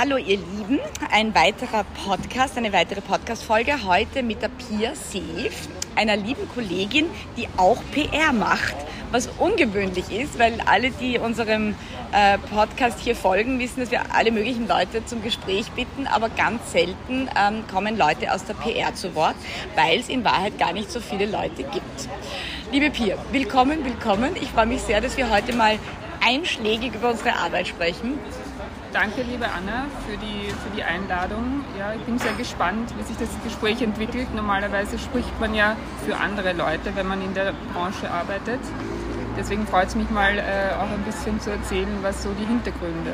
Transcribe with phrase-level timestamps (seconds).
[0.00, 0.78] Hallo ihr Lieben,
[1.10, 7.06] ein weiterer Podcast, eine weitere Podcast-Folge heute mit der Pia Seef, einer lieben Kollegin,
[7.36, 8.76] die auch PR macht,
[9.10, 11.74] was ungewöhnlich ist, weil alle, die unserem
[12.12, 16.70] äh, Podcast hier folgen, wissen, dass wir alle möglichen Leute zum Gespräch bitten, aber ganz
[16.70, 19.34] selten ähm, kommen Leute aus der PR zu Wort,
[19.74, 22.08] weil es in Wahrheit gar nicht so viele Leute gibt.
[22.70, 24.36] Liebe Pia, willkommen, willkommen.
[24.40, 25.76] Ich freue mich sehr, dass wir heute mal
[26.24, 28.16] einschlägig über unsere Arbeit sprechen.
[28.92, 31.62] Danke, liebe Anna, für die, für die Einladung.
[31.78, 34.34] Ja, ich bin sehr gespannt, wie sich das Gespräch entwickelt.
[34.34, 38.60] Normalerweise spricht man ja für andere Leute, wenn man in der Branche arbeitet.
[39.36, 43.12] Deswegen freut es mich mal, äh, auch ein bisschen zu erzählen, was so die Hintergründe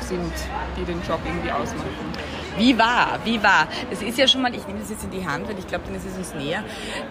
[0.00, 0.32] sind,
[0.76, 2.39] die den Job irgendwie ausmachen.
[2.58, 3.68] Wie war, wie war?
[3.90, 5.84] Das ist ja schon mal, ich nehme das jetzt in die Hand, weil ich glaube,
[5.86, 6.62] dann ist es uns näher.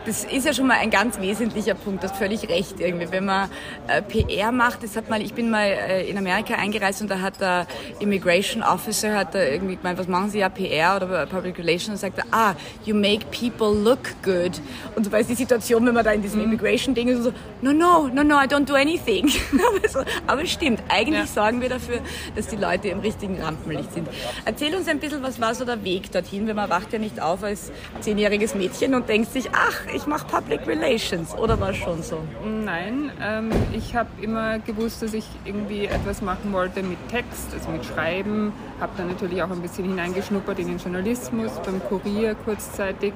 [0.06, 3.12] Das ist ja schon mal ein ganz wesentlicher Punkt, das völlig recht irgendwie.
[3.12, 3.50] Wenn man
[3.88, 7.22] äh, PR macht, das hat mal, ich bin mal äh, in Amerika eingereist und da
[7.22, 7.68] hat der
[8.00, 11.98] Immigration Officer hat da irgendwie gemeint, was machen Sie ja PR oder Public Relations und
[11.98, 12.54] sagte, ah,
[12.86, 14.52] you make people look good.
[14.96, 16.48] Und so war die Situation, wenn man da in diesem mhm.
[16.48, 19.30] Immigration-Ding ist, so, no, no, no, no, I don't do anything.
[19.54, 21.26] aber, so, aber stimmt, eigentlich ja.
[21.28, 22.00] sorgen wir dafür,
[22.36, 24.08] dass die Leute im richtigen Rampenlicht sind.
[24.46, 26.48] Erzähl uns ein bisschen, was was war so der Weg dorthin?
[26.48, 30.26] Weil man wacht ja nicht auf als zehnjähriges Mädchen und denkt sich, ach, ich mache
[30.26, 31.36] Public Relations.
[31.36, 32.18] Oder war es schon so?
[32.44, 37.70] Nein, ähm, ich habe immer gewusst, dass ich irgendwie etwas machen wollte mit Text, also
[37.70, 38.54] mit Schreiben.
[38.80, 43.14] Habe dann natürlich auch ein bisschen hineingeschnuppert in den Journalismus, beim Kurier kurzzeitig.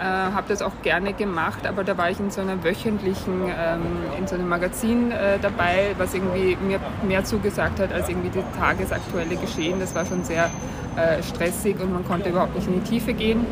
[0.00, 3.82] Äh, habe das auch gerne gemacht, aber da war ich in so einer wöchentlichen, ähm,
[4.18, 8.42] in so einem Magazin äh, dabei, was irgendwie mir mehr zugesagt hat als irgendwie die
[8.58, 9.78] tagesaktuelle Geschehen.
[9.78, 10.50] Das war schon sehr
[10.96, 11.41] äh, stressig
[11.80, 13.46] und man konnte überhaupt nicht in die Tiefe gehen.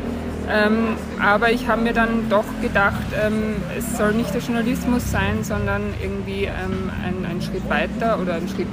[0.49, 5.43] Ähm, aber ich habe mir dann doch gedacht, ähm, es soll nicht der Journalismus sein,
[5.43, 8.67] sondern irgendwie ähm, ein, ein, Schritt weiter oder ein Schritt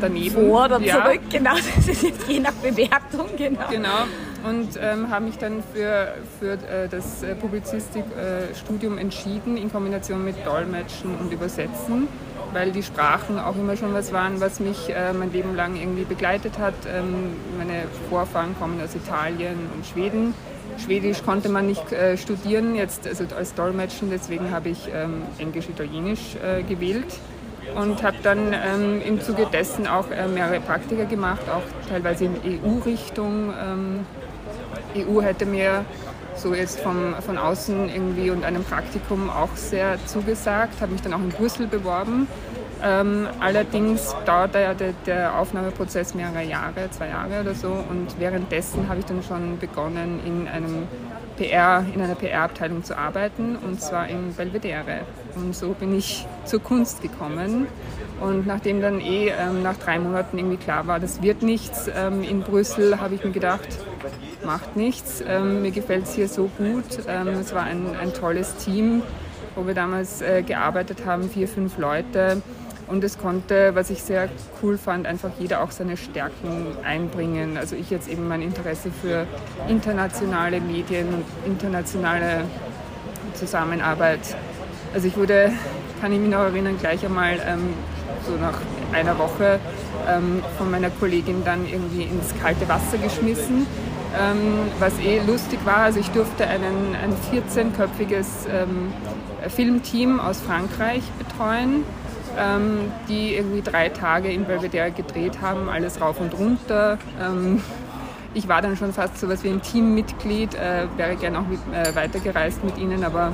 [0.00, 0.48] daneben.
[0.48, 1.04] Vor oder ja.
[1.04, 1.54] zurück, genau.
[1.76, 3.68] Das ist jetzt je nach Bewertung, genau.
[3.70, 4.06] Genau.
[4.44, 10.24] Und ähm, habe mich dann für, für äh, das äh, Publizistikstudium äh, entschieden, in Kombination
[10.24, 12.08] mit Dolmetschen und Übersetzen
[12.52, 16.04] weil die Sprachen auch immer schon was waren, was mich äh, mein Leben lang irgendwie
[16.04, 16.74] begleitet hat.
[16.86, 20.34] Ähm, meine Vorfahren kommen aus Italien und Schweden.
[20.78, 26.36] Schwedisch konnte man nicht äh, studieren, jetzt also als Dolmetschen, deswegen habe ich ähm, Englisch-Italienisch
[26.36, 27.18] äh, gewählt
[27.76, 32.36] und habe dann ähm, im Zuge dessen auch äh, mehrere Praktika gemacht, auch teilweise in
[32.64, 33.52] EU-Richtung.
[33.60, 34.00] Ähm,
[34.96, 35.84] EU hätte mir
[36.34, 41.12] so jetzt vom, von außen irgendwie und einem Praktikum auch sehr zugesagt, habe mich dann
[41.14, 42.26] auch in Brüssel beworben.
[42.82, 48.88] Ähm, allerdings dauert ja der, der, Aufnahmeprozess mehrere Jahre, zwei Jahre oder so und währenddessen
[48.88, 50.88] habe ich dann schon begonnen in einem
[51.36, 55.00] PR, in einer PR-Abteilung zu arbeiten und zwar in Belvedere.
[55.34, 57.66] Und so bin ich zur Kunst gekommen.
[58.20, 62.22] Und nachdem dann eh ähm, nach drei Monaten irgendwie klar war, das wird nichts ähm,
[62.22, 63.68] in Brüssel, habe ich mir gedacht,
[64.44, 65.22] macht nichts.
[65.26, 66.84] Ähm, mir gefällt es hier so gut.
[67.08, 69.02] Ähm, es war ein, ein, tolles Team,
[69.56, 72.42] wo wir damals äh, gearbeitet haben, vier, fünf Leute.
[72.88, 74.28] Und es konnte, was ich sehr
[74.62, 77.56] cool fand, einfach jeder auch seine Stärken einbringen.
[77.56, 79.26] Also ich jetzt eben mein Interesse für
[79.68, 82.44] internationale Medien und internationale
[83.34, 84.36] Zusammenarbeit.
[84.94, 85.52] Also ich wurde,
[86.00, 87.70] kann ich mich noch erinnern, gleich einmal ähm,
[88.26, 88.58] so nach
[88.92, 89.58] einer Woche
[90.08, 93.66] ähm, von meiner Kollegin dann irgendwie ins kalte Wasser geschmissen
[94.18, 95.78] ähm, was eh lustig war.
[95.78, 98.92] Also ich durfte einen, ein 14-köpfiges ähm,
[99.48, 101.84] Filmteam aus Frankreich betreuen,
[102.38, 106.98] ähm, die irgendwie drei Tage in Belvedere gedreht haben, alles rauf und runter.
[107.20, 107.62] Ähm,
[108.34, 111.60] ich war dann schon fast so was wie ein Teammitglied, äh, wäre gerne auch mit,
[111.72, 113.32] äh, weitergereist mit ihnen, aber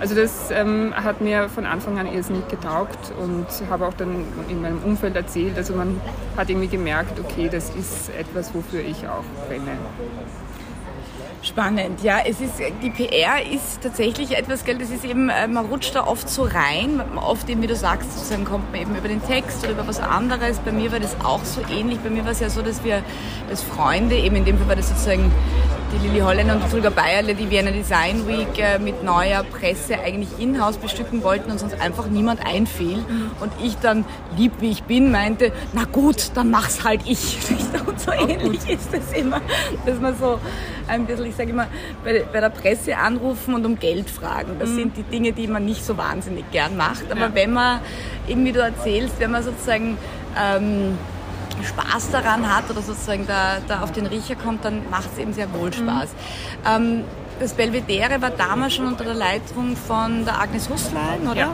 [0.00, 4.62] also das ähm, hat mir von Anfang an irrsinnig getaugt und habe auch dann in
[4.62, 5.58] meinem Umfeld erzählt.
[5.58, 6.00] Also man
[6.38, 9.76] hat irgendwie gemerkt, okay, das ist etwas, wofür ich auch brenne.
[11.42, 12.18] Spannend, ja.
[12.26, 16.06] Es ist, die PR ist tatsächlich etwas, gell, das ist eben, äh, man rutscht da
[16.06, 17.02] oft so rein.
[17.16, 20.00] Oft eben, wie du sagst, sozusagen kommt man eben über den Text oder über was
[20.00, 20.58] anderes.
[20.58, 21.98] Bei mir war das auch so ähnlich.
[22.00, 23.02] Bei mir war es ja so, dass wir,
[23.48, 25.32] dass Freunde, eben in dem Fall war das sozusagen
[25.92, 30.28] die Lili Holländer und Volker Bayerle die Vienna Design Week äh, mit neuer Presse eigentlich
[30.38, 32.98] in-house bestücken wollten und sonst einfach niemand einfiel.
[32.98, 33.30] Mhm.
[33.40, 34.04] Und ich dann,
[34.36, 37.38] lieb wie ich bin, meinte, na gut, dann mach's halt ich.
[37.86, 39.40] Und so ähnlich ist das immer,
[39.86, 40.38] dass man so
[40.86, 41.66] ein bisschen, ich sage immer,
[42.04, 44.56] bei, bei, der Presse anrufen und um Geld fragen.
[44.58, 44.76] Das mhm.
[44.76, 47.10] sind die Dinge, die man nicht so wahnsinnig gern macht.
[47.10, 47.34] Aber ja.
[47.34, 47.80] wenn man,
[48.28, 49.98] irgendwie du erzählst, wenn man sozusagen...
[50.38, 50.98] Ähm,
[51.64, 55.32] Spaß daran hat oder sozusagen da, da auf den Riecher kommt, dann macht es eben
[55.32, 55.72] sehr wohl.
[55.72, 56.10] Spaß.
[56.10, 56.66] Mhm.
[56.66, 57.04] Ähm,
[57.40, 61.36] das Belvedere war damals schon unter der Leitung von der Agnes Husslein, oder?
[61.36, 61.52] Ja.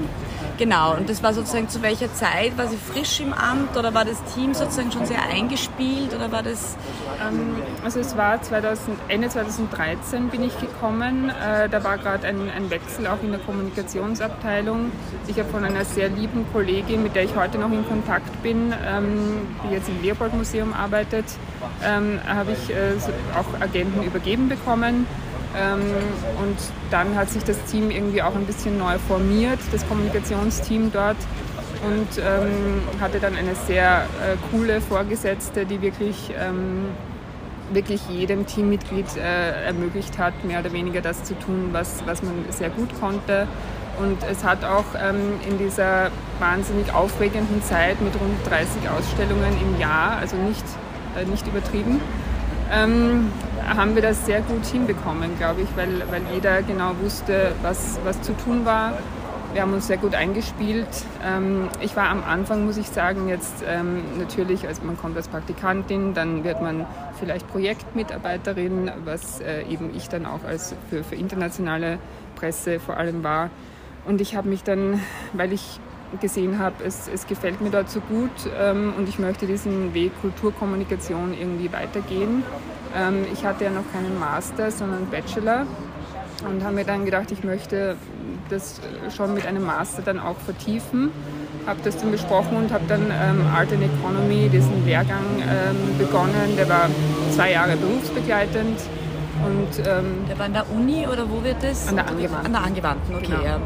[0.59, 2.57] Genau, und das war sozusagen zu welcher Zeit?
[2.57, 6.43] War sie frisch im Amt oder war das Team sozusagen schon sehr eingespielt oder war
[6.43, 6.77] das...
[7.23, 12.51] Ähm, also es war 2000, Ende 2013 bin ich gekommen, äh, da war gerade ein,
[12.51, 14.91] ein, Wechsel auch in der Kommunikationsabteilung.
[15.27, 18.73] Ich habe von einer sehr lieben Kollegin, mit der ich heute noch in Kontakt bin,
[18.87, 21.27] ähm, die jetzt im Leopold-Museum arbeitet,
[21.85, 22.95] ähm, habe ich äh,
[23.39, 25.07] auch Agenten übergeben bekommen
[25.57, 26.57] und
[26.91, 31.17] dann hat sich das Team irgendwie auch ein bisschen neu formiert, das Kommunikationsteam dort.
[31.87, 36.87] Und ähm, hatte dann eine sehr äh, coole Vorgesetzte, die wirklich, ähm,
[37.71, 42.33] wirklich jedem Teammitglied äh, ermöglicht hat, mehr oder weniger das zu tun, was, was man
[42.51, 43.47] sehr gut konnte.
[43.99, 49.81] Und es hat auch ähm, in dieser wahnsinnig aufregenden Zeit mit rund 30 Ausstellungen im
[49.81, 50.65] Jahr, also nicht,
[51.17, 52.01] äh, nicht übertrieben,
[52.73, 53.31] ähm,
[53.67, 58.21] haben wir das sehr gut hinbekommen, glaube ich, weil, weil jeder genau wusste, was, was
[58.23, 58.93] zu tun war.
[59.53, 60.87] Wir haben uns sehr gut eingespielt.
[61.25, 65.29] Ähm, ich war am Anfang, muss ich sagen, jetzt ähm, natürlich, also man kommt als
[65.29, 66.87] Praktikantin, dann wird man
[67.19, 71.99] vielleicht Projektmitarbeiterin, was äh, eben ich dann auch als für, für internationale
[72.35, 73.51] Presse vor allem war.
[74.05, 75.01] Und ich habe mich dann,
[75.33, 75.81] weil ich
[76.21, 80.13] gesehen habe, es, es gefällt mir dort so gut ähm, und ich möchte diesen Weg
[80.21, 82.43] Kulturkommunikation irgendwie weitergehen.
[82.97, 85.67] Ähm, ich hatte ja noch keinen Master, sondern Bachelor
[86.49, 87.97] und habe mir dann gedacht, ich möchte
[88.51, 88.81] das
[89.15, 91.11] schon mit einem Master dann auch vertiefen.
[91.67, 96.57] Habe das dann besprochen und habe dann ähm, Art and Economy, diesen Lehrgang ähm, begonnen.
[96.57, 96.89] Der war
[97.33, 98.79] zwei Jahre berufsbegleitend.
[99.47, 101.89] Und, ähm, der war an der Uni oder wo wird das?
[101.89, 102.47] An der Angewandten.
[102.47, 103.27] An der Angewandten, okay.
[103.27, 103.45] Genau.
[103.45, 103.61] Ja.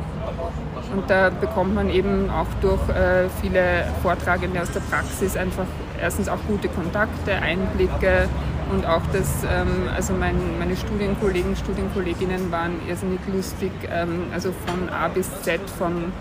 [0.95, 5.67] Und da bekommt man eben auch durch äh, viele Vortragende aus der Praxis einfach
[6.01, 8.29] erstens auch gute Kontakte, Einblicke
[8.73, 14.89] und auch das, ähm, also mein, meine Studienkollegen, Studienkolleginnen waren irrsinnig lustig, ähm, also von
[14.89, 16.13] A bis Z, von,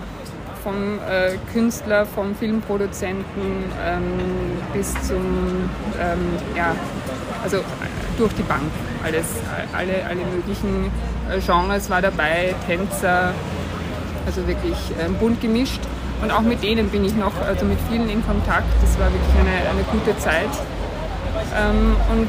[0.64, 4.02] vom äh, Künstler, vom Filmproduzenten ähm,
[4.74, 5.70] bis zum,
[6.00, 6.20] ähm,
[6.56, 6.76] ja,
[7.44, 7.60] also
[8.18, 8.72] durch die Bank,
[9.04, 9.26] alles,
[9.76, 10.92] alle, alle möglichen
[11.30, 13.34] äh, Genres war dabei, Tänzer,
[14.26, 15.82] also wirklich ähm, bunt gemischt.
[16.22, 18.68] Und auch mit denen bin ich noch, also mit vielen in Kontakt.
[18.82, 20.50] Das war wirklich eine, eine gute Zeit.
[21.56, 22.28] Ähm, und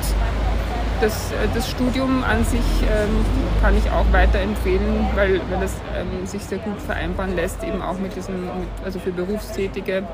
[1.00, 3.24] das, äh, das, Studium an sich ähm,
[3.60, 8.14] kann ich auch weiterempfehlen, weil, weil ähm, sich sehr gut vereinbaren lässt, eben auch mit
[8.14, 8.48] diesem,
[8.84, 10.04] also für Berufstätige.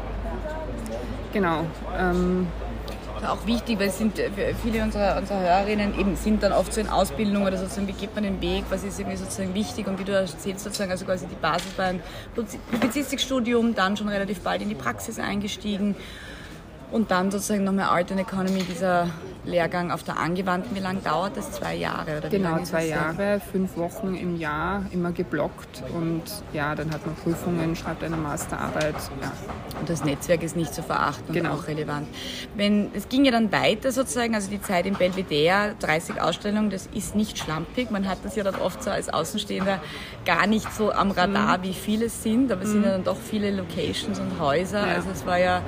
[1.33, 1.65] Genau.
[3.29, 6.81] Auch wichtig, weil es sind äh, viele unserer, unserer Hörerinnen eben sind dann oft so
[6.81, 9.99] in Ausbildung oder sozusagen, wie geht man den Weg, was ist irgendwie sozusagen wichtig und
[9.99, 12.01] wie du erzählst sozusagen, also quasi die Basis ein
[12.71, 15.97] Publizistikstudium, dann schon relativ bald in die Praxis eingestiegen
[16.93, 19.09] und dann sozusagen nochmal Art and Economy, dieser
[19.47, 20.77] Lehrgang auf der Angewandten.
[20.77, 21.53] Wie lange dauert das?
[21.53, 22.19] Zwei Jahre?
[22.19, 25.83] Oder genau, zwei Jahre, fünf Wochen im Jahr, immer geblockt.
[25.95, 26.23] Und
[26.53, 28.95] ja, dann hat man Prüfungen, schreibt eine Masterarbeit.
[29.23, 29.33] Ja.
[29.81, 31.53] Und das Netzwerk ist nicht zu verachten genau.
[31.53, 32.09] und auch relevant.
[32.57, 36.89] Wenn, es ging ja dann weiter sozusagen, also die Zeit im Belvedere, 30 Ausstellungen, das
[36.93, 37.91] ist nicht schlampig.
[37.91, 39.81] Man hat das ja dann oft so als Außenstehender
[40.25, 41.63] gar nicht so am Radar, mhm.
[41.63, 42.51] wie viele sind.
[42.51, 42.73] Aber es mhm.
[42.73, 44.87] sind ja dann doch viele Locations und Häuser.
[44.87, 44.95] Ja.
[44.95, 45.63] Also es war ja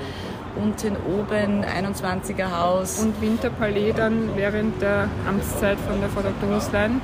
[0.61, 3.01] unten oben 21er Haus.
[3.01, 6.57] Und Winterpalais dann während der Amtszeit von der Frau Dr.
[6.57, 7.01] Huslein.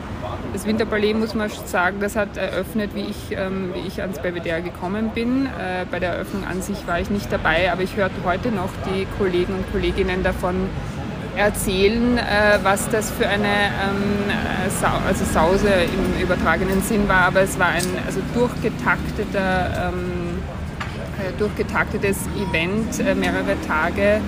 [0.52, 4.62] Das Winterpalais muss man sagen, das hat eröffnet, wie ich, ähm, wie ich ans Belvedere
[4.62, 5.46] gekommen bin.
[5.46, 8.70] Äh, bei der Eröffnung an sich war ich nicht dabei, aber ich hörte heute noch
[8.86, 10.68] die Kollegen und Kolleginnen davon
[11.36, 14.30] erzählen, äh, was das für eine ähm,
[14.80, 17.26] Sa also Sause im übertragenen Sinn war.
[17.26, 20.24] Aber es war ein also durchgetakteter ähm,
[21.24, 24.20] äh, durchgetaktetes Event, äh, mehrere Tage.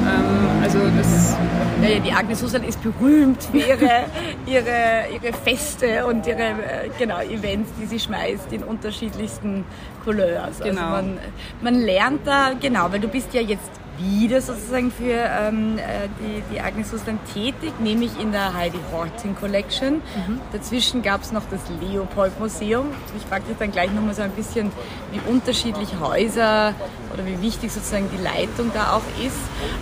[0.00, 1.36] Ähm, also das
[1.82, 4.04] ja, ja, die Agnes Husserl ist berühmt für ihre,
[4.46, 9.64] ihre, ihre Feste und ihre äh, genau, Events, die sie schmeißt in unterschiedlichsten
[10.04, 10.60] Couleurs.
[10.60, 10.94] Also genau.
[10.94, 11.18] Also man,
[11.62, 16.42] man lernt da, genau, weil du bist ja jetzt wieder sozusagen für ähm, äh, die,
[16.52, 19.96] die Agnes Russland tätig, nämlich in der Heidi Horton Collection.
[19.96, 20.40] Mhm.
[20.52, 22.86] Dazwischen gab es noch das Leopold Museum.
[23.16, 24.70] Ich frage dich dann gleich nochmal so ein bisschen,
[25.12, 26.74] wie unterschiedlich Häuser
[27.12, 29.36] oder wie wichtig sozusagen die Leitung da auch ist.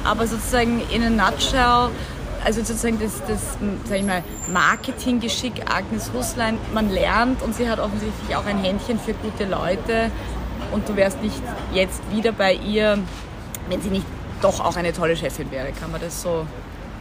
[0.04, 1.90] Aber sozusagen in a nutshell,
[2.44, 4.22] also sozusagen das, das sag ich mal,
[4.52, 10.10] Marketinggeschick Agnes Russlein, man lernt und sie hat offensichtlich auch ein Händchen für gute Leute
[10.72, 11.40] und du wärst nicht
[11.72, 12.98] jetzt wieder bei ihr
[13.68, 14.06] wenn sie nicht
[14.42, 15.68] doch auch eine tolle Chefin wäre.
[15.72, 16.46] Kann man das so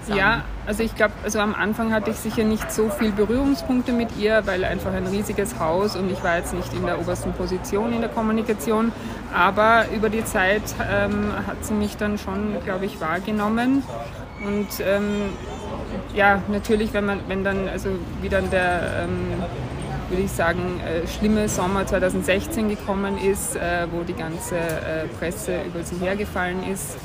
[0.08, 0.20] sagen?
[0.20, 4.18] Ja, also ich glaube, also am Anfang hatte ich sicher nicht so viel Berührungspunkte mit
[4.18, 7.94] ihr, weil einfach ein riesiges Haus und ich war jetzt nicht in der obersten Position
[7.94, 8.92] in der Kommunikation.
[9.34, 13.84] Aber über die Zeit ähm, hat sie mich dann schon, glaube ich, wahrgenommen.
[14.46, 15.32] Und ähm,
[16.14, 17.90] ja, natürlich, wenn man, wenn dann, also
[18.22, 19.44] wie dann der ähm,
[20.10, 25.62] würde ich sagen, äh, schlimme Sommer 2016 gekommen ist, äh, wo die ganze äh, Presse
[25.66, 26.98] über sie hergefallen ist.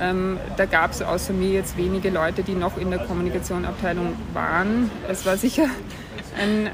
[0.00, 4.90] Ähm, da gab es außer mir jetzt wenige Leute, die noch in der Kommunikationsabteilung waren.
[5.08, 5.66] Es war sicher
[6.40, 6.70] eine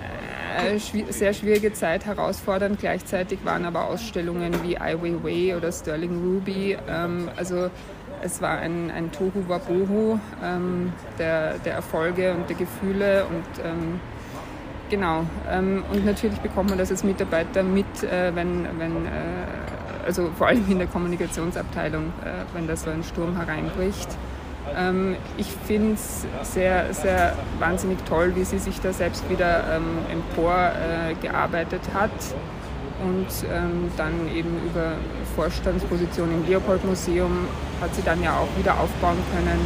[1.11, 2.79] sehr schwierige Zeit, herausfordernd.
[2.79, 6.77] Gleichzeitig waren aber Ausstellungen wie Ai Weiwei oder Sterling Ruby.
[6.89, 7.71] Ähm, also
[8.23, 14.01] es war ein, ein Tohu Wabohu ähm, der, der Erfolge und der Gefühle und ähm,
[14.95, 15.25] genau.
[15.51, 20.47] Ähm, und natürlich bekommt man das als Mitarbeiter mit, äh, wenn, wenn äh, also vor
[20.49, 24.09] allem in der Kommunikationsabteilung, äh, wenn da so ein Sturm hereinbricht.
[24.77, 29.99] Ähm, ich finde es sehr, sehr wahnsinnig toll, wie sie sich da selbst wieder ähm,
[30.11, 32.13] emporgearbeitet hat
[33.03, 33.27] und
[33.97, 34.93] dann eben über
[35.35, 37.49] Vorstandsposition im Leopold-Museum
[37.81, 39.59] hat sie dann ja auch wieder aufbauen können.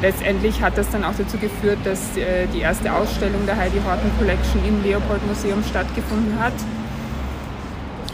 [0.00, 4.10] Letztendlich hat das dann auch dazu geführt, dass äh, die erste Ausstellung der Heidi Horton
[4.18, 6.52] Collection im Leopold-Museum stattgefunden hat.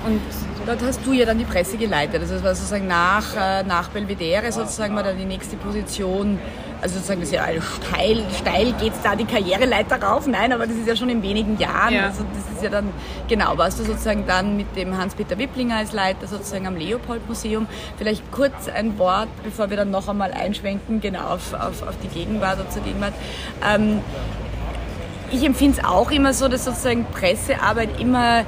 [0.06, 0.20] Und
[0.66, 2.22] dort hast du ja dann die Presse geleitet.
[2.22, 6.38] Also das war sozusagen nach, äh, nach Belvedere sozusagen war dann die nächste Position
[6.84, 7.46] also sozusagen, das ist ja
[7.88, 10.26] steil, steil geht es da die Karriereleiter rauf.
[10.26, 11.94] Nein, aber das ist ja schon in wenigen Jahren.
[11.94, 12.04] Ja.
[12.08, 12.90] Also das ist ja dann,
[13.26, 17.66] genau, warst du sozusagen dann mit dem Hans-Peter Wipplinger als Leiter sozusagen am Leopold-Museum.
[17.96, 22.08] Vielleicht kurz ein Wort, bevor wir dann noch einmal einschwenken, genau auf, auf, auf die
[22.08, 23.14] Gegenwart oder zur Gegenwart.
[23.66, 24.00] Ähm,
[25.30, 28.44] ich empfinde es auch immer so, dass sozusagen Pressearbeit immer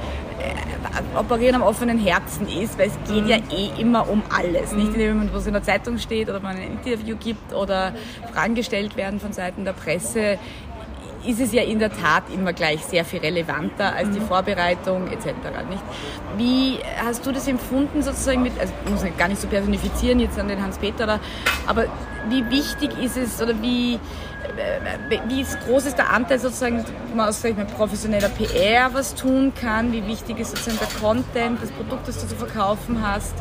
[1.16, 3.30] Operieren am offenen Herzen ist, weil es geht mhm.
[3.30, 4.72] ja eh immer um alles.
[4.72, 4.78] Mhm.
[4.78, 7.94] Nicht indem man was in der Zeitung steht oder man ein Interview gibt oder
[8.32, 10.38] Fragen gestellt werden von Seiten der Presse
[11.26, 14.26] ist es ja in der Tat immer gleich sehr viel relevanter als die mhm.
[14.26, 15.26] Vorbereitung etc.
[15.68, 15.82] Nicht?
[16.36, 20.38] Wie hast du das empfunden sozusagen mit, also ich muss gar nicht so personifizieren jetzt
[20.38, 21.18] an den Hans-Peter,
[21.66, 21.86] aber
[22.28, 23.98] wie wichtig ist es oder wie äh,
[25.28, 26.84] wie groß ist der Anteil sozusagen,
[27.14, 31.70] man aus mal, professioneller PR was tun kann, wie wichtig ist sozusagen der Content, das
[31.70, 33.34] Produkt, das du zu verkaufen hast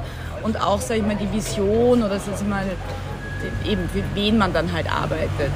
[0.43, 2.65] und auch, sag ich mal, die Vision oder sag mal,
[3.65, 5.51] eben für wen man dann halt arbeitet.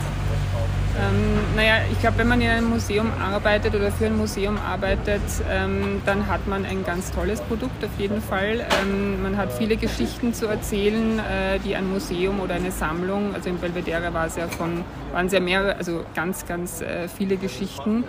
[0.99, 5.21] Ähm, naja, ich glaube, wenn man in einem Museum arbeitet oder für ein Museum arbeitet,
[5.49, 8.65] ähm, dann hat man ein ganz tolles Produkt auf jeden Fall.
[8.81, 13.49] Ähm, man hat viele Geschichten zu erzählen, äh, die ein Museum oder eine Sammlung, also
[13.49, 17.37] in Belvedere war es ja von, waren es ja mehrere, also ganz, ganz äh, viele
[17.37, 18.03] Geschichten.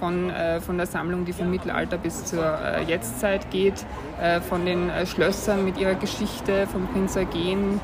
[0.00, 3.86] Von, äh, von der Sammlung, die vom Mittelalter bis zur äh, Jetztzeit geht,
[4.20, 7.80] äh, von den äh, Schlössern mit ihrer Geschichte, vom Prinz Eugen,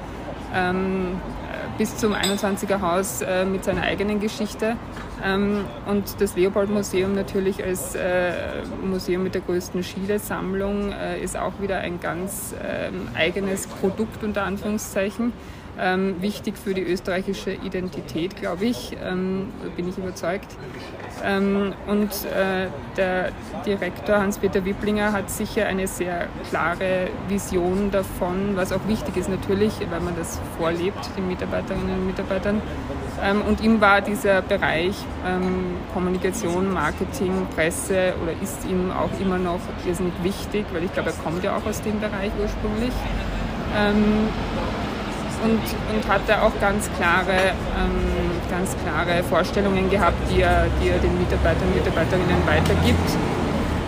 [0.53, 1.21] ähm,
[1.81, 4.77] bis zum 21er Haus äh, mit seiner eigenen Geschichte.
[5.25, 8.33] Ähm, und das Leopold-Museum natürlich als äh,
[8.85, 14.43] Museum mit der größten Schiele-Sammlung äh, ist auch wieder ein ganz ähm, eigenes Produkt unter
[14.43, 15.33] Anführungszeichen.
[15.79, 20.49] Ähm, wichtig für die österreichische Identität, glaube ich, ähm, bin ich überzeugt.
[21.25, 23.31] Ähm, und äh, der
[23.65, 29.73] Direktor Hans-Peter Wipplinger hat sicher eine sehr klare Vision davon, was auch wichtig ist natürlich,
[29.91, 32.61] weil man das vorlebt, den Mitarbeiterinnen und Mitarbeitern.
[33.23, 34.97] Ähm, und ihm war dieser Bereich
[35.27, 41.11] ähm, Kommunikation, Marketing, Presse oder ist ihm auch immer noch irrsinnig wichtig, weil ich glaube,
[41.11, 42.93] er kommt ja auch aus dem Bereich ursprünglich.
[45.43, 45.61] Und,
[45.95, 50.99] und hat da auch ganz klare, ähm, ganz klare Vorstellungen gehabt, die er, die er
[50.99, 53.11] den Mitarbeitern und Mitarbeiterinnen weitergibt.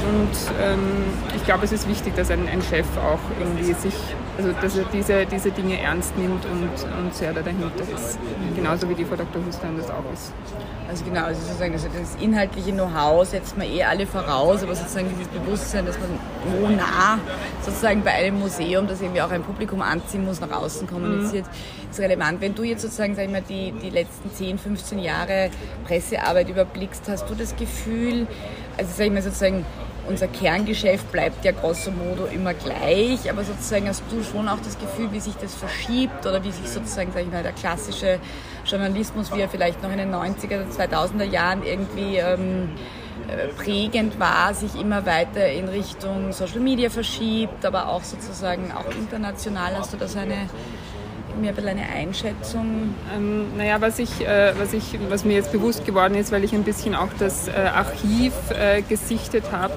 [0.08, 1.04] Und ähm,
[1.36, 3.94] ich glaube, es ist wichtig, dass ein, ein, Chef auch irgendwie sich,
[4.36, 6.62] also dass er diese, diese Dinge ernst nimmt und,
[6.98, 8.18] und sehr da dahinter ist.
[8.56, 9.44] Genauso wie die Frau Dr.
[9.44, 10.32] Huslein das auch ist.
[10.88, 15.08] Also genau, also sozusagen das, das inhaltliche Know-how setzt man eh alle voraus, aber sozusagen
[15.10, 16.10] dieses Bewusstsein, dass man
[16.44, 17.18] wo nah
[17.62, 21.90] sozusagen bei einem Museum, das irgendwie auch ein Publikum anziehen muss, nach außen kommuniziert, mhm.
[21.90, 22.40] ist relevant.
[22.40, 25.50] Wenn du jetzt sozusagen, sag ich mal, die, die letzten 10, 15 Jahre
[25.86, 28.26] Pressearbeit überblickst, hast du das Gefühl,
[28.76, 29.64] also sag ich mal sozusagen,
[30.08, 34.78] unser Kerngeschäft bleibt ja grosso modo immer gleich, aber sozusagen hast du schon auch das
[34.78, 38.18] Gefühl, wie sich das verschiebt oder wie sich sozusagen, sag ich mal, der klassische
[38.64, 42.70] Journalismus, wie er vielleicht noch in den 90er, 2000er Jahren irgendwie ähm,
[43.28, 48.90] äh, prägend war, sich immer weiter in Richtung Social Media verschiebt, aber auch sozusagen auch
[48.96, 49.76] international.
[49.76, 50.48] Hast du da so eine
[51.40, 52.94] mir ein bisschen eine Einschätzung?
[53.14, 56.52] Ähm, naja, was, ich, äh, was, ich, was mir jetzt bewusst geworden ist, weil ich
[56.54, 59.74] ein bisschen auch das äh, Archiv äh, gesichtet habe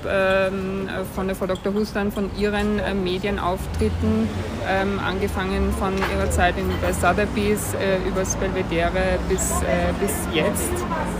[0.51, 1.73] ähm, von der Frau Dr.
[1.73, 4.27] Hustan, von ihren äh, Medienauftritten,
[4.67, 10.73] ähm, angefangen von ihrer Zeit in, bei Sotheby's äh, übers Belvedere bis, äh, bis jetzt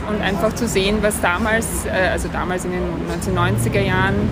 [0.09, 4.29] und einfach zu sehen, was damals, also damals in den 1990er Jahren,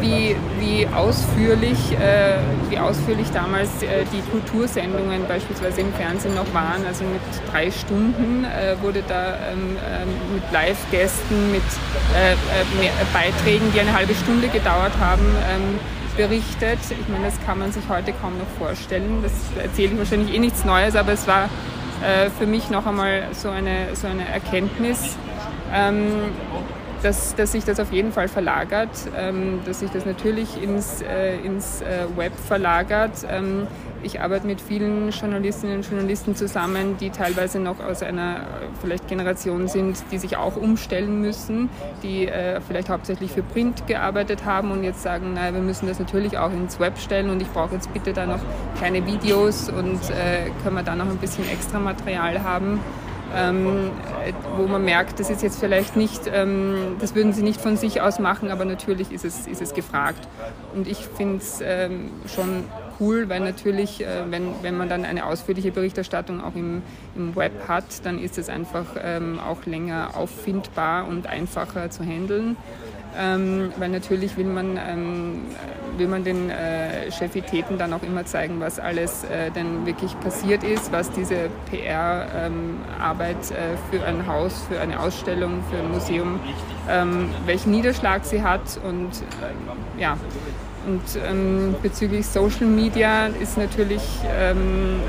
[0.00, 2.36] wie, wie, ausführlich, äh,
[2.68, 6.84] wie ausführlich damals äh, die Kultursendungen beispielsweise im Fernsehen noch waren.
[6.86, 11.62] Also mit drei Stunden äh, wurde da ähm, ähm, mit Live-Gästen, mit
[13.12, 15.24] Beiträgen, die eine halbe Stunde gedauert haben,
[16.16, 16.78] berichtet.
[16.88, 19.22] Ich meine, das kann man sich heute kaum noch vorstellen.
[19.22, 19.32] Das
[19.62, 21.48] erzähle ich wahrscheinlich eh nichts Neues, aber es war
[22.38, 25.16] für mich noch einmal so eine, so eine Erkenntnis,
[27.06, 31.36] dass, dass sich das auf jeden Fall verlagert, ähm, dass sich das natürlich ins, äh,
[31.36, 33.24] ins äh, Web verlagert.
[33.30, 33.68] Ähm,
[34.02, 38.40] ich arbeite mit vielen Journalistinnen und Journalisten zusammen, die teilweise noch aus einer äh,
[38.80, 41.68] vielleicht Generation sind, die sich auch umstellen müssen,
[42.02, 46.00] die äh, vielleicht hauptsächlich für Print gearbeitet haben und jetzt sagen, naja, wir müssen das
[46.00, 48.40] natürlich auch ins Web stellen und ich brauche jetzt bitte da noch
[48.80, 52.80] keine Videos und äh, können wir da noch ein bisschen extra Material haben
[53.36, 53.90] ähm,
[54.56, 58.00] wo man merkt, das ist jetzt vielleicht nicht, ähm, das würden sie nicht von sich
[58.00, 60.26] aus machen, aber natürlich ist es, ist es gefragt.
[60.74, 62.64] Und ich finde es ähm, schon
[63.00, 66.82] cool, weil natürlich, äh, wenn, wenn man dann eine ausführliche Berichterstattung auch im,
[67.14, 72.56] im Web hat, dann ist es einfach ähm, auch länger auffindbar und einfacher zu handeln
[73.18, 75.42] ähm, weil natürlich will man, ähm,
[75.96, 80.62] will man den äh, Chefitäten dann auch immer zeigen, was alles äh, denn wirklich passiert
[80.62, 86.40] ist, was diese PR-Arbeit ähm, äh, für ein Haus, für eine Ausstellung, für ein Museum,
[86.90, 90.16] ähm, welchen Niederschlag sie hat und äh, ja.
[90.86, 95.00] Und ähm, bezüglich Social Media ist natürlich ähm,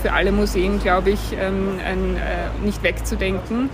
[0.00, 3.68] für alle Museen, glaube ich, ein, äh, nicht wegzudenken.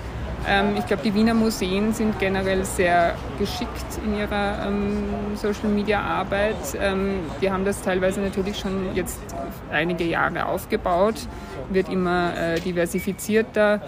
[0.46, 5.04] Ähm, ich glaube, die Wiener Museen sind generell sehr geschickt in ihrer ähm,
[5.36, 6.56] Social-Media-Arbeit.
[6.80, 9.20] Ähm, die haben das teilweise natürlich schon jetzt
[9.70, 11.14] einige Jahre aufgebaut,
[11.70, 13.80] wird immer äh, diversifizierter,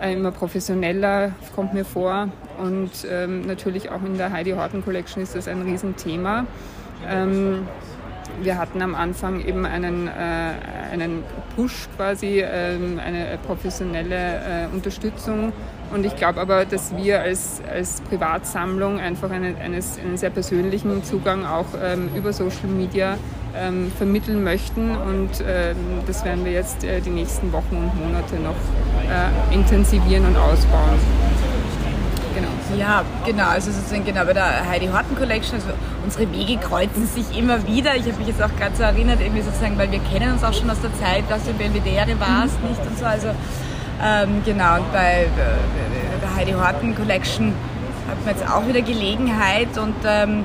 [0.00, 2.28] äh, immer professioneller, kommt mir vor.
[2.58, 6.46] Und ähm, natürlich auch in der Heidi Horton Collection ist das ein Riesenthema.
[7.08, 7.66] Ähm,
[8.40, 10.10] wir hatten am Anfang eben einen, äh,
[10.92, 11.22] einen
[11.54, 15.52] Push quasi, ähm, eine professionelle äh, Unterstützung
[15.92, 21.04] und ich glaube aber, dass wir als, als Privatsammlung einfach einen, eines, einen sehr persönlichen
[21.04, 23.18] Zugang auch ähm, über Social Media
[23.54, 24.90] ähm, vermitteln möchten.
[24.96, 28.56] Und ähm, das werden wir jetzt äh, die nächsten Wochen und Monate noch
[29.06, 30.98] äh, intensivieren und ausbauen.
[32.78, 33.48] Ja, genau.
[33.48, 35.68] Also sozusagen genau bei der Heidi Horton Collection, also
[36.04, 37.96] unsere Wege kreuzen sich immer wieder.
[37.96, 40.52] Ich habe mich jetzt auch gerade so erinnert, irgendwie sozusagen, weil wir kennen uns auch
[40.52, 42.68] schon aus der Zeit, dass du in Belvedere warst, mhm.
[42.70, 43.04] nicht und so.
[43.04, 43.28] Also
[44.02, 47.54] ähm, genau, und bei äh, der Heidi Horten Collection
[48.08, 50.44] hat man jetzt auch wieder Gelegenheit und ähm,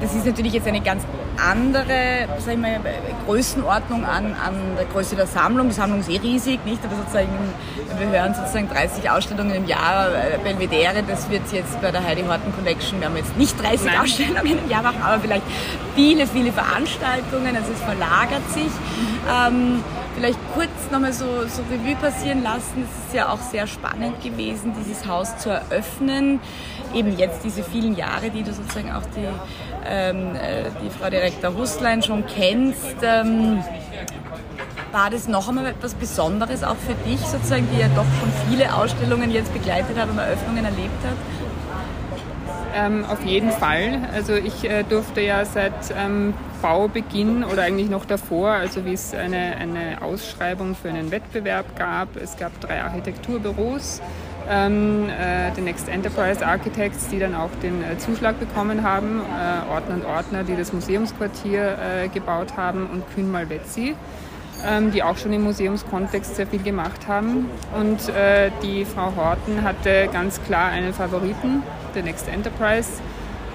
[0.00, 1.02] das ist natürlich jetzt eine ganz
[1.38, 2.80] andere sag ich mal,
[3.26, 5.68] Größenordnung an, an der Größe der Sammlung.
[5.68, 6.84] Die Sammlung ist eh riesig, nicht?
[6.84, 7.28] Aber sozusagen,
[7.98, 10.08] wir hören sozusagen 30 Ausstellungen im Jahr.
[10.08, 13.86] Äh, Belvedere, das wird jetzt bei der Heidi Horten Collection, wir haben jetzt nicht 30
[13.86, 14.00] Nein.
[14.00, 15.44] Ausstellungen im Jahr machen, aber vielleicht
[15.94, 17.56] viele, viele Veranstaltungen.
[17.56, 18.70] Also es verlagert sich.
[19.30, 19.82] Ähm,
[20.16, 22.84] vielleicht kurz nochmal so, so Revue passieren lassen.
[22.84, 26.40] Es ist ja auch sehr spannend gewesen, dieses Haus zu eröffnen.
[26.94, 29.28] Eben jetzt diese vielen Jahre, die du sozusagen auch die,
[29.86, 32.96] ähm, äh, die Frau Direktor Russlein schon kennst.
[33.02, 33.62] Ähm,
[34.90, 38.74] war das noch einmal etwas Besonderes auch für dich, sozusagen, die ja doch schon viele
[38.74, 41.45] Ausstellungen jetzt begleitet hat und Eröffnungen erlebt hat?
[42.76, 44.00] Ähm, auf jeden Fall.
[44.12, 49.14] Also ich äh, durfte ja seit ähm, Baubeginn oder eigentlich noch davor, also wie es
[49.14, 52.16] eine, eine Ausschreibung für einen Wettbewerb gab.
[52.16, 54.02] Es gab drei Architekturbüros,
[54.50, 59.72] ähm, äh, die Next Enterprise Architects, die dann auch den äh, Zuschlag bekommen haben, äh,
[59.72, 63.94] Ordner und Ordner, die das Museumsquartier äh, gebaut haben und Kühn Malvezzi
[64.64, 67.48] ähm, die auch schon im Museumskontext sehr viel gemacht haben.
[67.78, 71.62] Und äh, die Frau Horten hatte ganz klar einen Favoriten,
[71.96, 73.00] The Next Enterprise.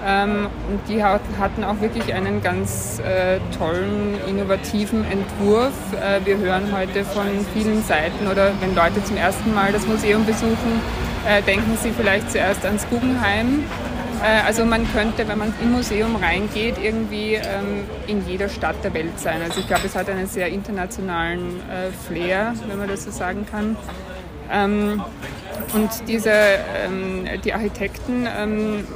[0.04, 5.72] Ähm, und die hatten auch wirklich einen ganz äh, tollen, innovativen Entwurf.
[5.94, 10.26] Äh, wir hören heute von vielen Seiten oder wenn Leute zum ersten Mal das Museum
[10.26, 10.80] besuchen,
[11.28, 13.64] äh, denken sie vielleicht zuerst ans Guggenheim.
[14.24, 18.94] Äh, also man könnte, wenn man im Museum reingeht, irgendwie ähm, in jeder Stadt der
[18.94, 19.40] Welt sein.
[19.40, 23.46] Also ich glaube, es hat einen sehr internationalen äh, Flair, wenn man das so sagen
[23.48, 23.76] kann.
[24.50, 25.00] Ähm,
[25.74, 28.86] und diese, ähm, die Architekten ähm,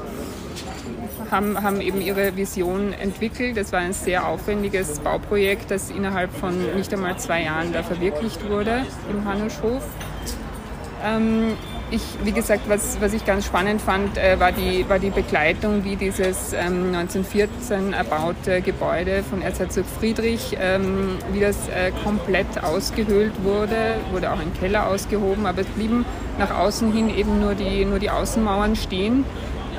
[1.30, 3.56] haben, haben eben ihre Vision entwickelt.
[3.56, 8.48] Es war ein sehr aufwendiges Bauprojekt, das innerhalb von nicht einmal zwei Jahren da verwirklicht
[8.48, 9.82] wurde im Hanushof.
[11.04, 11.56] Ähm,
[11.90, 15.84] ich, wie gesagt, was, was ich ganz spannend fand, äh, war, die, war die Begleitung,
[15.84, 23.32] wie dieses ähm, 1914 erbaute Gebäude von Erzherzog Friedrich, ähm, wie das äh, komplett ausgehöhlt
[23.42, 26.04] wurde, wurde auch ein Keller ausgehoben, aber es blieben
[26.38, 29.24] nach außen hin eben nur die, nur die Außenmauern stehen.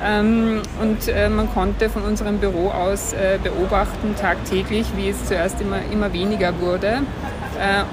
[0.02, 5.60] Ähm, und äh, man konnte von unserem Büro aus äh, beobachten tagtäglich, wie es zuerst
[5.60, 7.02] immer, immer weniger wurde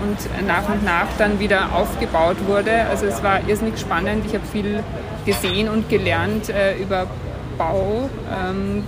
[0.01, 2.85] und nach und nach dann wieder aufgebaut wurde.
[2.89, 4.25] Also es war irrsinnig spannend.
[4.25, 4.83] Ich habe viel
[5.25, 7.07] gesehen und gelernt äh, über
[7.57, 8.83] Bau, ähm,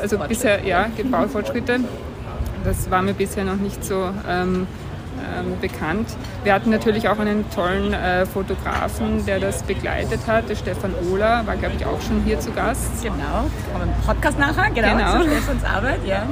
[0.00, 1.80] also bisher ja, Baufortschritte.
[2.64, 4.66] Das war mir bisher noch nicht so ähm,
[5.18, 6.08] ähm, bekannt.
[6.44, 11.46] Wir hatten natürlich auch einen tollen äh, Fotografen, der das begleitet hat, der Stefan Ohler,
[11.46, 13.02] war glaube ich auch schon hier zu Gast.
[13.02, 13.50] Genau,
[14.06, 15.22] Podcast nachher, genau, genau.
[15.22, 16.24] Stefans Arbeit, ja.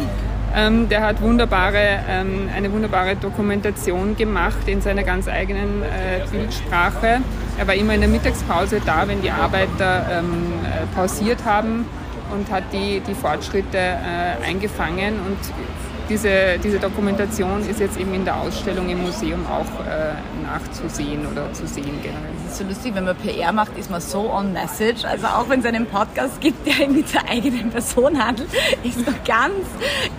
[0.55, 7.21] Ähm, der hat wunderbare, ähm, eine wunderbare Dokumentation gemacht in seiner ganz eigenen äh, Bildsprache.
[7.59, 11.87] Er war immer in der Mittagspause da, wenn die Arbeiter ähm, äh, pausiert haben
[12.33, 15.39] und hat die, die Fortschritte äh, eingefangen und
[16.09, 20.15] diese, diese Dokumentation ist jetzt eben in der Ausstellung im Museum auch äh,
[20.51, 22.33] nachzusehen oder zu sehen generell.
[22.45, 25.05] Das ist so lustig, wenn man PR macht, ist man so on message.
[25.05, 28.49] Also auch wenn es einen Podcast gibt, der mit der eigenen Person handelt,
[28.83, 29.67] ist man ganz,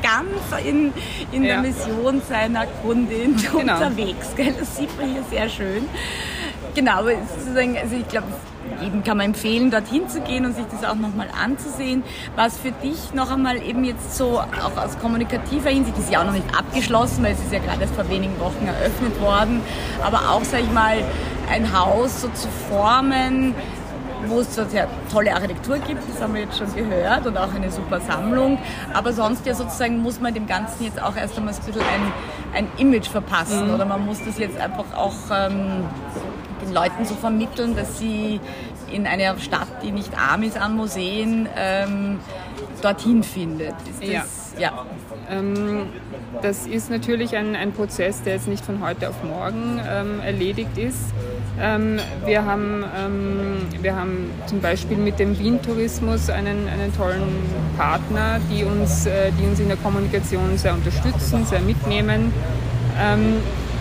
[0.02, 0.94] ganz in,
[1.32, 1.62] in ja.
[1.62, 3.74] der Mission seiner Kundin genau.
[3.74, 4.28] unterwegs.
[4.36, 4.54] Gell?
[4.58, 5.88] Das sieht man hier sehr schön.
[6.74, 8.28] Genau, also ich glaube,
[8.82, 12.04] eben kann man empfehlen, dorthin zu gehen und sich das auch nochmal anzusehen.
[12.36, 16.26] Was für dich noch einmal eben jetzt so, auch aus kommunikativer Hinsicht, ist ja auch
[16.26, 19.62] noch nicht abgeschlossen, weil es ist ja gerade erst vor wenigen Wochen eröffnet worden,
[20.04, 20.98] aber auch, sag ich mal,
[21.50, 23.54] ein Haus so zu formen,
[24.28, 27.54] wo es so sehr tolle Architektur gibt, das haben wir jetzt schon gehört und auch
[27.54, 28.58] eine super Sammlung.
[28.94, 32.14] Aber sonst ja sozusagen muss man dem Ganzen jetzt auch erst einmal ein bisschen ein,
[32.54, 33.74] ein Image verpassen mhm.
[33.74, 35.86] oder man muss das jetzt einfach auch ähm,
[36.62, 38.40] den Leuten so vermitteln, dass sie
[38.94, 42.20] in einer Stadt, die nicht arm ist an Museen, ähm,
[42.82, 43.76] dorthin findet.
[44.00, 44.24] Das, ja.
[44.60, 44.86] ja.
[45.30, 45.88] Ähm,
[46.42, 50.78] das ist natürlich ein, ein, Prozess, der jetzt nicht von heute auf morgen ähm, erledigt
[50.78, 51.14] ist.
[51.60, 57.22] Ähm, wir, haben, ähm, wir haben zum Beispiel mit dem Wien-Tourismus einen, einen tollen
[57.78, 62.34] Partner, die uns, äh, die uns in der Kommunikation sehr unterstützen, sehr mitnehmen.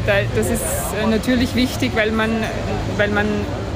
[0.07, 0.63] Das ist
[1.03, 2.31] äh, natürlich wichtig, weil man,
[2.97, 3.27] weil man,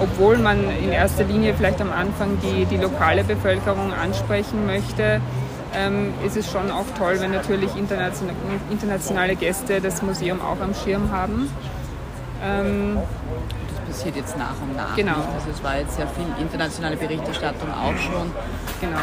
[0.01, 5.21] obwohl man in erster Linie vielleicht am Anfang die, die lokale Bevölkerung ansprechen möchte,
[5.75, 8.37] ähm, ist es schon auch toll, wenn natürlich internationale,
[8.71, 11.51] internationale Gäste das Museum auch am Schirm haben.
[12.43, 12.99] Ähm,
[13.69, 14.95] das passiert jetzt nach und nach.
[14.97, 15.17] Genau.
[15.35, 18.31] Also es war jetzt sehr viel internationale Berichterstattung auch schon.
[18.81, 18.99] Genau.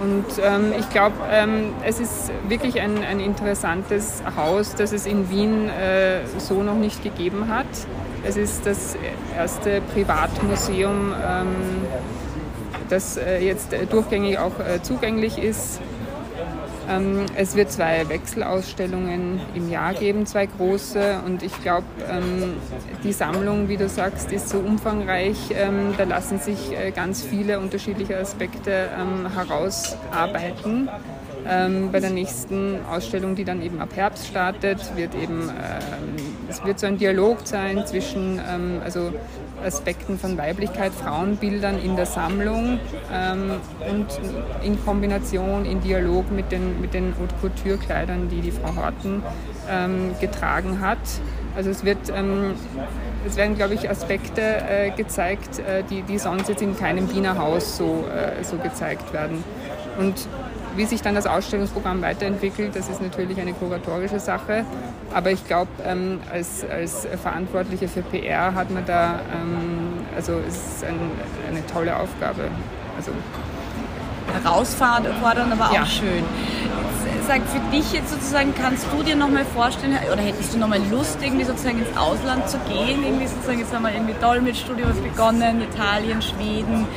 [0.00, 5.28] Und ähm, ich glaube, ähm, es ist wirklich ein, ein, interessantes Haus, das es in
[5.28, 7.66] Wien äh, so noch nicht gegeben hat.
[8.24, 8.96] Es ist das
[9.36, 11.48] erste Privatmuseum, ähm,
[12.88, 15.80] das äh, jetzt durchgängig auch äh, zugänglich ist
[17.36, 21.20] es wird zwei Wechselausstellungen im Jahr geben, zwei große.
[21.24, 22.54] Und ich glaube, ähm,
[23.04, 25.36] die Sammlung, wie du sagst, ist so umfangreich.
[25.52, 28.88] Ähm, da lassen sich äh, ganz viele unterschiedliche Aspekte
[29.34, 30.88] herausarbeiten.
[31.48, 36.64] Ähm, bei der nächsten Ausstellung, die dann eben ab Herbst startet, wird eben ähm, es
[36.64, 39.12] wird so ein Dialog sein zwischen ähm, also
[39.64, 42.78] Aspekten von Weiblichkeit, Frauenbildern in der Sammlung
[43.12, 43.52] ähm,
[43.90, 44.06] und
[44.64, 49.22] in Kombination, in Dialog mit den, mit den Haute Couture-Kleidern, die die Frau Horten
[49.68, 50.98] ähm, getragen hat.
[51.56, 52.54] Also es wird, ähm,
[53.26, 57.38] es werden, glaube ich, Aspekte äh, gezeigt, äh, die, die sonst jetzt in keinem Wiener
[57.38, 59.42] Haus so, äh, so gezeigt werden.
[59.98, 60.28] Und
[60.76, 64.64] wie sich dann das Ausstellungsprogramm weiterentwickelt, das ist natürlich eine kuratorische Sache.
[65.12, 70.54] Aber ich glaube, ähm, als, als Verantwortliche für PR hat man da, ähm, also es
[70.54, 70.98] ist ein,
[71.48, 72.42] eine tolle Aufgabe.
[72.96, 73.12] Also,
[74.42, 75.86] Herausfordernd, aber auch ja.
[75.86, 76.24] schön
[77.30, 81.18] sag, für dich jetzt sozusagen, kannst du dir nochmal vorstellen, oder hättest du nochmal Lust,
[81.22, 83.04] irgendwie sozusagen ins Ausland zu gehen?
[83.04, 86.88] Irgendwie sozusagen, jetzt haben wir irgendwie Dolmetschstudios begonnen, Italien, Schweden,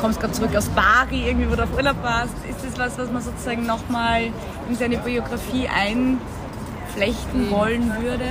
[0.00, 2.34] kommst gerade zurück aus Bari, irgendwie, wo du auf Urlaub warst.
[2.76, 4.24] Ist was, was man sozusagen nochmal
[4.68, 8.26] in seine Biografie einflechten wollen würde?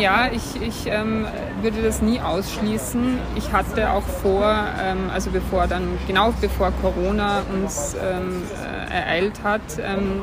[0.00, 1.26] Ja, ich, ich ähm,
[1.60, 3.18] würde das nie ausschließen.
[3.34, 4.44] Ich hatte auch vor,
[4.80, 8.44] ähm, also bevor dann, genau bevor Corona uns ähm,
[8.88, 10.22] äh, ereilt hat, ähm,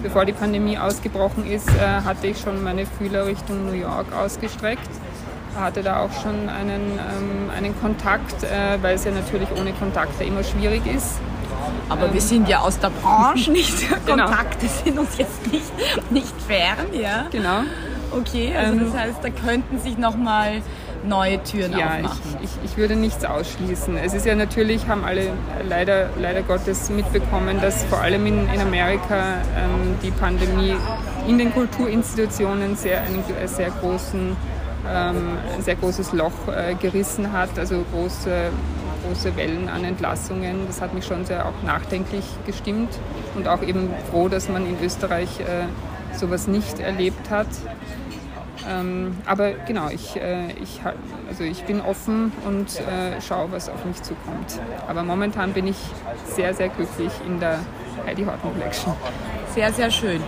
[0.00, 4.90] bevor die Pandemie ausgebrochen ist, äh, hatte ich schon meine Fühler Richtung New York ausgestreckt.
[5.58, 10.22] Hatte da auch schon einen, ähm, einen Kontakt, äh, weil es ja natürlich ohne Kontakte
[10.22, 11.18] immer schwierig ist.
[11.88, 13.88] Aber ähm, wir sind ja aus der Branche nicht.
[14.06, 14.24] genau.
[14.24, 17.26] Kontakte sind uns jetzt nicht, nicht fern, ja.
[17.30, 17.62] Genau.
[18.10, 20.62] Okay, also ähm, das heißt, da könnten sich nochmal
[21.04, 22.20] neue Türen ja, aufmachen.
[22.42, 23.96] Ich, ich, ich würde nichts ausschließen.
[23.96, 25.32] Es ist ja natürlich, haben alle
[25.68, 30.74] leider, leider Gottes mitbekommen, dass vor allem in, in Amerika ähm, die Pandemie
[31.26, 34.36] in den Kulturinstitutionen sehr, einen sehr großen,
[34.90, 35.16] ähm,
[35.56, 38.50] ein sehr großes Loch äh, gerissen hat, also große
[39.08, 40.66] große Wellen an Entlassungen.
[40.66, 42.90] Das hat mich schon sehr auch nachdenklich gestimmt
[43.34, 45.64] und auch eben froh, dass man in Österreich äh,
[46.16, 47.46] sowas nicht erlebt hat.
[48.68, 50.80] Ähm, aber genau, ich, äh, ich,
[51.28, 54.60] also ich bin offen und äh, schaue, was auf mich zukommt.
[54.88, 55.78] Aber momentan bin ich
[56.26, 57.60] sehr, sehr glücklich in der
[58.06, 58.92] Heidi Horton Collection.
[59.54, 60.22] Sehr, sehr schön.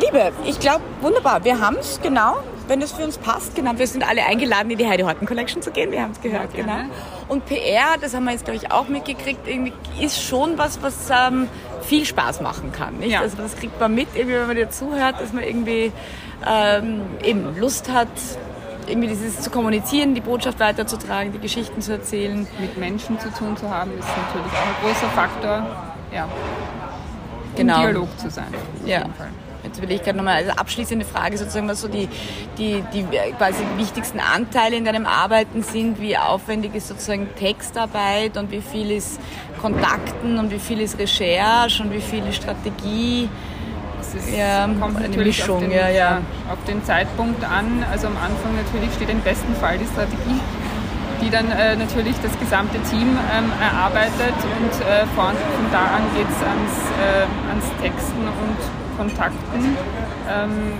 [0.00, 1.44] Liebe, ich glaube, wunderbar.
[1.44, 2.38] Wir haben es genau
[2.70, 3.56] wenn es für uns passt.
[3.56, 5.90] Genau, wir sind alle eingeladen, in die Heidi Horten Collection zu gehen.
[5.90, 6.94] Wir haben es gehört, ja, genau.
[7.28, 10.94] Und PR, das haben wir jetzt, glaube ich, auch mitgekriegt, irgendwie ist schon was, was
[11.10, 11.48] ähm,
[11.82, 12.98] viel Spaß machen kann.
[12.98, 13.10] Nicht?
[13.10, 13.20] Ja.
[13.22, 15.90] Also das kriegt man mit, irgendwie, wenn man dir zuhört, dass man irgendwie
[16.46, 18.08] ähm, eben Lust hat,
[18.86, 22.46] irgendwie dieses zu kommunizieren, die Botschaft weiterzutragen, die Geschichten zu erzählen.
[22.60, 25.66] Mit Menschen zu tun zu haben, ist natürlich auch ein großer Faktor.
[26.14, 26.28] Ja.
[27.56, 27.76] Genau.
[27.78, 28.54] Im Dialog zu sein.
[28.86, 29.06] ja.
[29.62, 32.08] Jetzt will ich gerade nochmal als abschließende Frage sozusagen, was so die,
[32.58, 33.04] die, die
[33.36, 38.90] quasi wichtigsten Anteile in deinem Arbeiten sind, wie aufwendig ist sozusagen Textarbeit und wie viel
[38.90, 39.20] ist
[39.60, 43.28] Kontakten und wie viel ist Recherche und wie viel ist Strategie.
[44.00, 46.18] Es ja, kommt eine Mischung, auf den, ja, ja.
[46.50, 47.84] auf den Zeitpunkt an.
[47.92, 50.40] Also am Anfang natürlich steht im besten Fall die Strategie
[51.20, 56.04] die dann äh, natürlich das gesamte Team ähm, erarbeitet und äh, von, von da an
[56.16, 59.76] geht es ans, äh, ans Texten und Kontakten.
[60.28, 60.72] Ähm,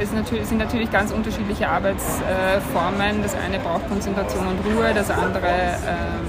[0.00, 3.22] es natürlich, sind natürlich ganz unterschiedliche Arbeitsformen.
[3.22, 6.26] Das eine braucht Konzentration und Ruhe, das andere ähm,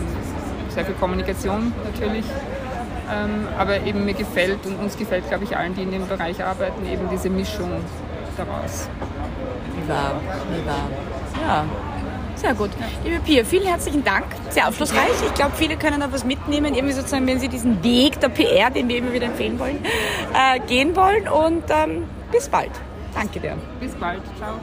[0.69, 2.25] sehr viel Kommunikation natürlich.
[3.09, 6.43] Ähm, aber eben mir gefällt und uns gefällt, glaube ich, allen, die in dem Bereich
[6.43, 7.71] arbeiten, eben diese Mischung
[8.37, 8.89] daraus.
[9.75, 10.87] Wie wahr, wie wahr.
[11.47, 11.65] Ja,
[12.37, 12.69] sehr gut.
[13.03, 14.25] Liebe Pia, vielen herzlichen Dank.
[14.49, 15.11] Sehr aufschlussreich.
[15.25, 18.69] Ich glaube, viele können da was mitnehmen, irgendwie sozusagen, wenn sie diesen Weg der PR,
[18.69, 19.83] den wir immer wieder empfehlen wollen,
[20.33, 21.27] äh, gehen wollen.
[21.27, 22.71] Und ähm, bis bald.
[23.13, 23.57] Danke dir.
[23.79, 24.21] Bis bald.
[24.37, 24.59] Ciao.